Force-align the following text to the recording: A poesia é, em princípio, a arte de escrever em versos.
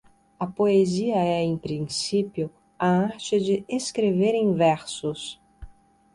A 0.39 0.47
poesia 0.47 1.17
é, 1.23 1.43
em 1.43 1.55
princípio, 1.55 2.51
a 2.79 2.87
arte 2.87 3.39
de 3.39 3.63
escrever 3.69 4.33
em 4.33 4.51
versos. 4.55 5.39